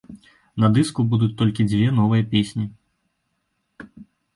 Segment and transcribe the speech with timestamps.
[0.63, 2.69] На дыску будуць толькі дзве новыя песні.